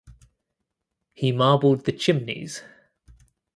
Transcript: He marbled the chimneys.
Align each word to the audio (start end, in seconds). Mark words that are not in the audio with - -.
He 1.13 1.31
marbled 1.31 1.85
the 1.85 1.91
chimneys. 1.91 2.63